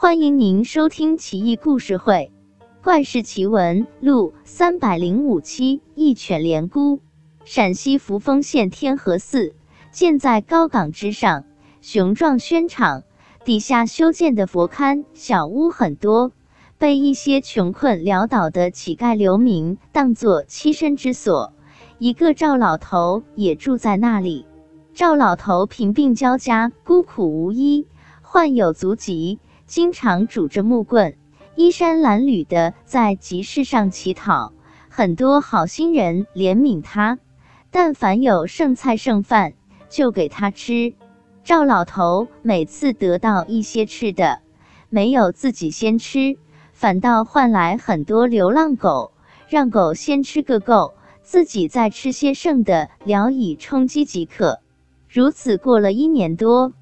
[0.00, 2.30] 欢迎您收听《奇异故事会·
[2.84, 6.98] 怪事奇闻录》三百零五期《一犬连孤》。
[7.44, 9.56] 陕西扶风县天河寺
[9.90, 11.46] 建在高岗之上，
[11.80, 13.02] 雄壮轩敞，
[13.44, 16.30] 底下修建的佛龛小屋很多，
[16.78, 21.52] 被一些穷困潦倒的乞丐流民当作栖身之所。
[21.98, 24.46] 一个赵老头也住在那里。
[24.94, 27.88] 赵老头贫病交加，孤苦无依，
[28.22, 29.40] 患有足疾。
[29.68, 31.14] 经常拄着木棍，
[31.54, 34.54] 衣衫褴褛的在集市上乞讨。
[34.88, 37.18] 很多好心人怜悯他，
[37.70, 39.52] 但凡有剩菜剩饭，
[39.90, 40.94] 就给他吃。
[41.44, 44.40] 赵老头每次得到一些吃的，
[44.88, 46.38] 没有自己先吃，
[46.72, 49.12] 反倒换来很多流浪狗，
[49.48, 54.60] 让狗先吃个够，自己再吃些剩的，聊以充饥即可。
[55.10, 56.72] 如此过了一年多，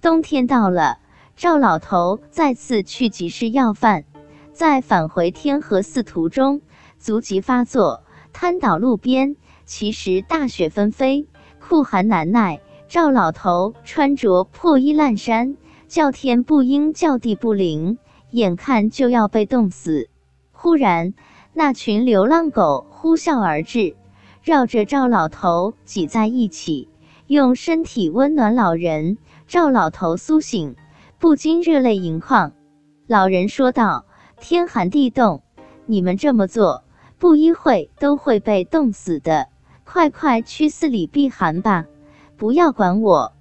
[0.00, 0.98] 冬天到了。
[1.36, 4.04] 赵老头再次去集市要饭，
[4.52, 6.60] 在返回天河寺途中，
[6.98, 9.36] 足疾发作，瘫倒路边。
[9.64, 11.26] 其实大雪纷飞，
[11.58, 12.60] 酷寒难耐。
[12.86, 15.56] 赵老头穿着破衣烂衫，
[15.88, 17.98] 叫天不应，叫地不灵，
[18.30, 20.10] 眼看就要被冻死。
[20.52, 21.14] 忽然，
[21.54, 23.96] 那群流浪狗呼啸而至，
[24.42, 26.88] 绕着赵老头挤在一起，
[27.26, 29.16] 用身体温暖老人。
[29.48, 30.76] 赵老头苏醒。
[31.22, 32.52] 不禁热泪盈眶。
[33.06, 34.06] 老人说道
[34.42, 35.44] ：“天寒地冻，
[35.86, 36.82] 你们这么做，
[37.20, 39.46] 不一会都会被冻死的。
[39.84, 41.86] 快快去寺里避寒吧，
[42.36, 43.34] 不要管我。”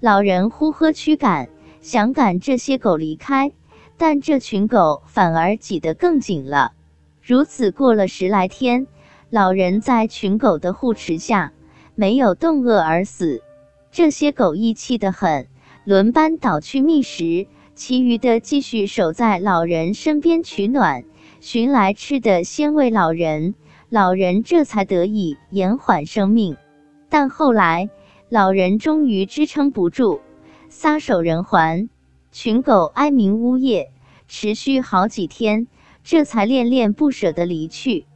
[0.00, 1.50] 老人呼喝驱赶，
[1.82, 3.52] 想赶这些狗离开，
[3.98, 6.72] 但这群狗反而挤得更紧了。
[7.20, 8.86] 如此过了十来天，
[9.28, 11.52] 老人在群狗的护持下，
[11.94, 13.42] 没有冻饿而死。
[13.90, 15.48] 这些狗义气得很。
[15.86, 21.04] 轮班倒去觅食，其余的继续守在老人身边取暖，
[21.38, 23.54] 寻来吃的先喂老人，
[23.88, 26.56] 老人这才得以延缓生命。
[27.08, 27.88] 但后来
[28.28, 30.18] 老人终于支撑不住，
[30.68, 31.88] 撒手人寰，
[32.32, 33.90] 群狗哀鸣呜咽，
[34.26, 35.68] 持续好几天，
[36.02, 38.06] 这才恋恋不舍地离去。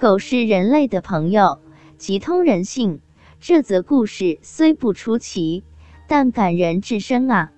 [0.00, 1.60] 狗是人类的朋友，
[1.98, 3.02] 极通人性。
[3.38, 5.62] 这则故事虽不出奇。
[6.08, 7.52] 但感人至深啊！